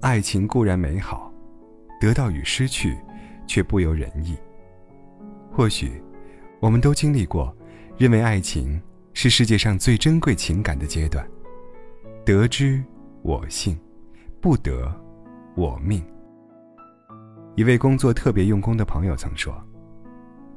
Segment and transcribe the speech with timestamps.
[0.00, 1.32] 爱情固然美好，
[2.00, 2.96] 得到与失去，
[3.48, 4.36] 却不由人意。
[5.50, 6.00] 或许，
[6.60, 7.54] 我们都经历过，
[7.96, 8.80] 认为爱情
[9.12, 11.28] 是世界上最珍贵情感的阶段。
[12.24, 12.80] 得之
[13.22, 13.76] 我幸，
[14.40, 14.88] 不得
[15.56, 16.00] 我命。
[17.56, 19.52] 一位工作特别用功的朋友曾说：“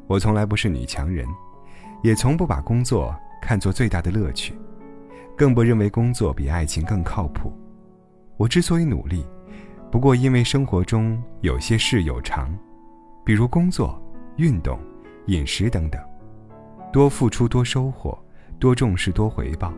[0.05, 1.27] 我从来不是女强人，
[2.03, 4.53] 也从不把工作看作最大的乐趣，
[5.35, 7.51] 更不认为工作比爱情更靠谱。
[8.37, 9.23] 我之所以努力，
[9.91, 12.57] 不过因为生活中有些事有常，
[13.25, 14.01] 比如工作、
[14.37, 14.79] 运动。”
[15.27, 16.01] 饮食等等，
[16.91, 18.17] 多付出多收获，
[18.57, 19.71] 多重视多回报，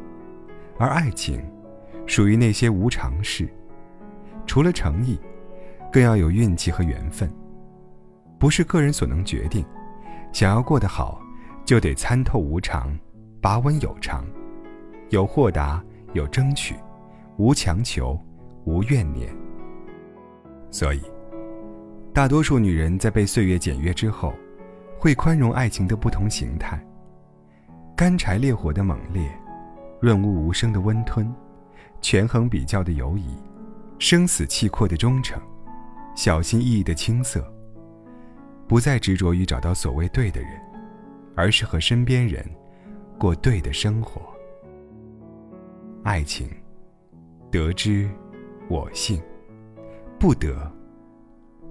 [0.79, 1.43] 而爱情，
[2.07, 3.47] 属于那些无常事，
[4.47, 5.19] 除了诚意，
[5.91, 7.29] 更要有运气和缘分，
[8.39, 9.65] 不是个人所能决定。
[10.31, 11.21] 想要过得好，
[11.65, 12.97] 就得参透无常，
[13.41, 14.25] 把稳有常，
[15.09, 15.83] 有豁达，
[16.13, 16.73] 有争取，
[17.35, 18.17] 无强求，
[18.63, 19.29] 无怨念。
[20.73, 21.01] 所以，
[22.13, 24.33] 大多数女人在被岁月检阅之后。
[24.97, 26.81] 会宽容爱情的不同形态，
[27.93, 29.29] 干柴烈火的猛烈，
[29.99, 31.29] 润物无声的温吞，
[31.99, 33.35] 权衡比较的犹疑，
[33.99, 35.41] 生死契阔的忠诚，
[36.15, 37.45] 小心翼翼的青涩。
[38.65, 40.51] 不再执着于找到所谓对的人，
[41.35, 42.41] 而是和身边人
[43.19, 44.21] 过对的生活。
[46.05, 46.49] 爱情，
[47.51, 48.09] 得之
[48.69, 49.21] 我幸，
[50.23, 50.71] 不得，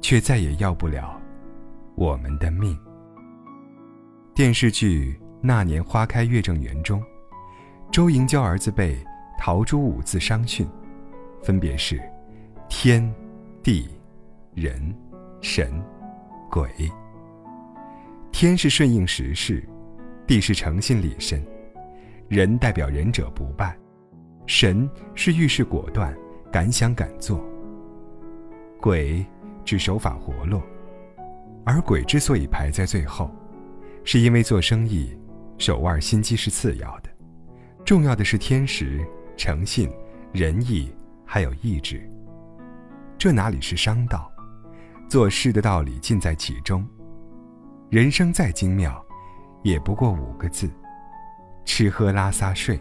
[0.03, 1.19] 却再也要不了
[1.95, 2.79] 我们的命。
[4.35, 7.03] 电视剧《那年花开月正圆》中，
[7.91, 9.03] 周莹娇儿子被
[9.39, 10.69] 陶朱五字商训，
[11.43, 11.99] 分别是
[12.69, 13.11] 天、
[13.63, 13.89] 地、
[14.53, 14.95] 人、
[15.41, 15.83] 神、
[16.51, 16.69] 鬼。
[18.33, 19.67] 天是顺应时势，
[20.27, 21.43] 地是诚信立身，
[22.29, 23.75] 人代表仁者不败，
[24.45, 26.15] 神是遇事果断、
[26.53, 27.43] 敢想敢做。
[28.83, 29.25] 鬼
[29.65, 30.61] 指手法活络，
[31.65, 33.31] 而鬼之所以排在最后。
[34.03, 35.17] 是因为做生意，
[35.57, 37.09] 手腕心机是次要的，
[37.85, 39.07] 重要的是天时、
[39.37, 39.89] 诚信、
[40.33, 40.93] 仁义，
[41.25, 42.03] 还有意志。
[43.17, 44.29] 这哪里是商道？
[45.09, 46.85] 做事的道理尽在其中。
[47.89, 49.01] 人生再精妙，
[49.63, 50.69] 也不过五个字：
[51.65, 52.77] 吃喝拉撒睡。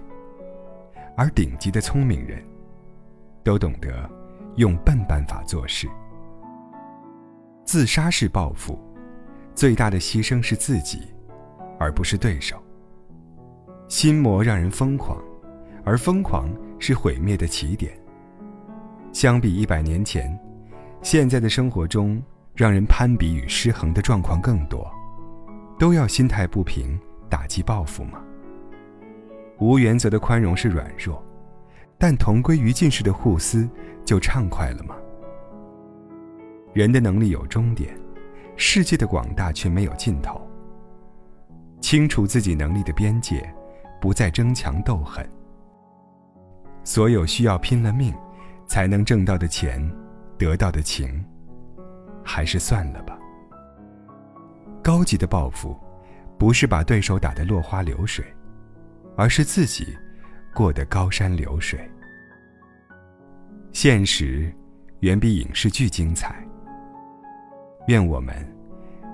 [1.16, 2.44] 而顶级的聪明人，
[3.44, 4.10] 都懂得
[4.56, 5.88] 用笨办法做事。
[7.64, 8.80] 自杀式报复。
[9.54, 11.02] 最大的牺牲是自己，
[11.78, 12.58] 而不是对手。
[13.90, 15.18] 心魔让人疯狂，
[15.84, 16.50] 而疯狂
[16.80, 17.92] 是毁灭的起点。
[19.12, 20.40] 相比一百年前，
[21.02, 22.24] 现在的生活中
[22.56, 24.90] 让人攀比与失衡的状况更多。
[25.78, 26.98] 都要心态不平，
[27.30, 28.22] 打击报复吗？
[29.60, 31.22] 无原则的宽容是软弱，
[31.98, 33.70] 但同归于尽式的互撕
[34.06, 34.96] 就畅快了吗？
[36.74, 37.96] 人的能力有终点。
[38.58, 40.40] 世界的广大却没有尽头。
[41.80, 43.52] 清楚自己能力的边界，
[44.00, 45.28] 不再争强斗狠。
[46.84, 48.14] 所有需要拼了命
[48.68, 49.82] 才能挣到的钱，
[50.38, 51.26] 得到的情，
[52.24, 53.18] 还是算了吧。
[54.84, 55.76] 高级的报复，
[56.38, 58.24] 不是把对手打得落花流水，
[59.16, 59.98] 而是自己
[60.54, 61.80] 过得高山流水。
[63.72, 64.54] 现实
[65.00, 66.46] 远比影视剧精彩。
[67.88, 68.36] 愿我们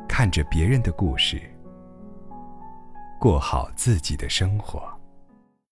[0.07, 1.41] 看着别人的故事，
[3.19, 4.96] 过好自己的生活。